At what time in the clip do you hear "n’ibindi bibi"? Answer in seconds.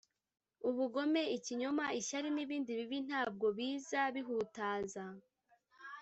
2.35-2.97